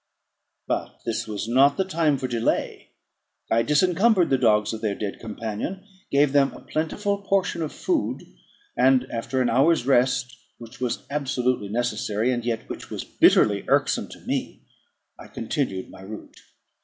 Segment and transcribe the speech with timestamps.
[0.65, 2.89] But this was not the time for delay:
[3.51, 8.23] I disencumbered the dogs of their dead companion, gave them a plentiful portion of food;
[8.75, 14.07] and, after an hour's rest, which was absolutely necessary, and yet which was bitterly irksome
[14.07, 14.65] to me,
[15.19, 16.39] I continued my route.